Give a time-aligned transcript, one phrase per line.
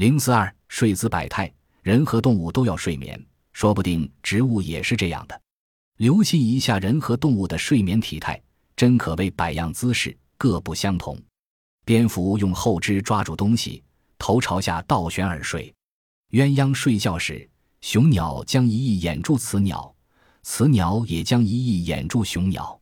[0.00, 1.52] 零四二睡姿百态，
[1.82, 5.38] 人和动物都要睡眠，说不定植物也是这样的。
[5.98, 8.42] 留心一下人和动物的睡眠体态，
[8.74, 11.22] 真可谓百样姿势，各不相同。
[11.84, 13.84] 蝙蝠用后肢抓住东西，
[14.16, 15.70] 头朝下倒悬而睡；
[16.30, 17.46] 鸳鸯睡觉时，
[17.82, 19.94] 雄鸟将一翼掩住雌鸟，
[20.42, 22.80] 雌鸟也将一翼掩住雄鸟。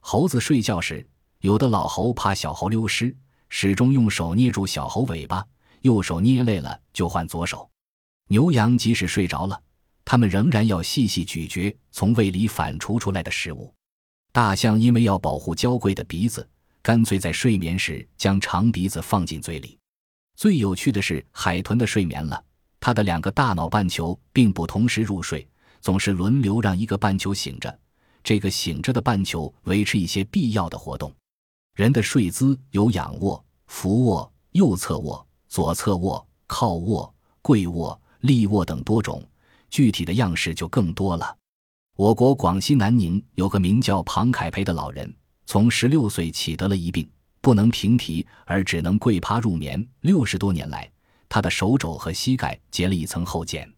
[0.00, 1.06] 猴子睡觉时，
[1.40, 3.14] 有的老猴怕小猴溜失，
[3.50, 5.46] 始终用手捏住小猴尾巴，
[5.84, 7.70] 右手捏累了就换左手。
[8.28, 9.60] 牛羊即使睡着了。
[10.06, 13.72] 它们仍然要细细咀嚼从胃里反刍出来的食物。
[14.32, 16.46] 大象因为要保护娇贵的鼻子，
[16.82, 19.78] 干脆在睡眠时将长鼻子放进嘴里。
[20.36, 22.44] 最有趣的是海豚的睡眠了，
[22.80, 25.48] 它的两个大脑半球并不同时入睡，
[25.80, 27.78] 总是轮流让一个半球醒着，
[28.22, 31.10] 这个醒着的半球维持一些必要的活动。
[31.74, 39.24] 人的睡姿有仰卧、俯卧、右侧卧、左侧卧、靠卧、跪卧、立卧等多种。
[39.70, 41.36] 具体的样式就更多了。
[41.94, 45.14] 我国广西南宁有个名叫庞凯培的老人，
[45.46, 47.08] 从十六岁起得了一病，
[47.40, 49.88] 不能平提，而只能跪趴入眠。
[50.00, 50.90] 六十多年来，
[51.28, 53.72] 他的手肘和膝盖结了一层厚茧。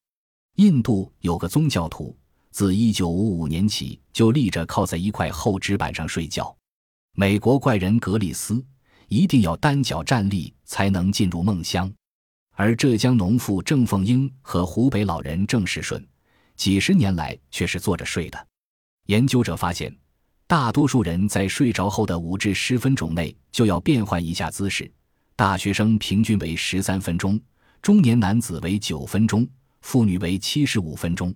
[0.55, 2.17] 印度有个宗教徒，
[2.53, 6.57] 自一九五五年起就立着靠在一块厚纸板上睡觉。
[7.13, 8.65] 美国怪人格里斯
[9.09, 11.93] 一定要单脚站立才能进入梦乡。
[12.53, 16.03] 而浙江农妇郑凤英和湖北老人郑世顺，
[16.57, 18.47] 几十年来却是坐着睡的。
[19.07, 19.95] 研究者发现，
[20.47, 24.91] 大多数人在睡着后的五至十分钟内就要变换一下姿势。
[25.35, 27.39] 大学生平均为十三分钟，
[27.83, 29.47] 中年男子为九分钟，
[29.83, 31.35] 妇女为七十五分钟，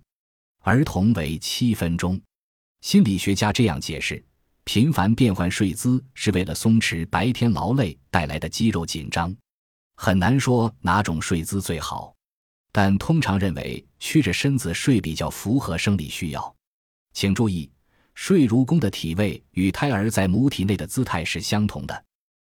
[0.62, 2.18] 儿童为七分钟。
[2.80, 4.24] 心理学家这样解释：
[4.72, 9.34] 频繁变换睡姿是为了松弛白天劳累带来的肌肉紧张。
[9.96, 12.14] 很难说哪种睡姿最好，
[12.70, 16.54] 但通常认为曲着身子睡比较符合生理需要。
[17.12, 17.68] 请注意，
[18.14, 22.04] 睡如弓的体位与胎儿在母体内的姿态是相同的。